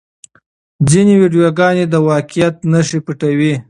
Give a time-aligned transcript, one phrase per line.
[0.89, 3.53] ځینې ویډیوګانې د واقعیت نښې پټوي.